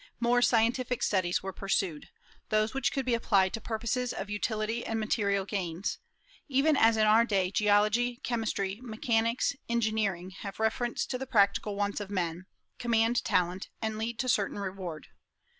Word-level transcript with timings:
More 0.19 0.41
scientific 0.41 1.03
studies 1.03 1.43
were 1.43 1.53
pursued, 1.53 2.09
those 2.49 2.73
which 2.73 2.91
could 2.91 3.05
be 3.05 3.13
applied 3.13 3.53
to 3.53 3.61
purposes 3.61 4.13
of 4.13 4.31
utility 4.31 4.83
and 4.83 4.99
material 4.99 5.45
gains; 5.45 5.99
even 6.49 6.75
as 6.75 6.97
in 6.97 7.05
our 7.05 7.23
day 7.23 7.51
geology, 7.51 8.15
chemistry, 8.23 8.79
mechanics, 8.81 9.53
engineering, 9.69 10.31
having 10.31 10.57
reference 10.57 11.05
to 11.05 11.19
the 11.19 11.27
practical 11.27 11.75
wants 11.75 11.99
of 11.99 12.09
men, 12.09 12.47
command 12.79 13.23
talent, 13.23 13.69
and 13.79 13.99
lead 13.99 14.17
to 14.17 14.27
certain 14.27 14.57
reward. 14.57 15.09